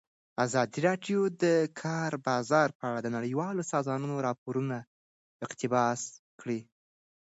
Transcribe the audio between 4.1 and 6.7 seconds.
راپورونه اقتباس کړي.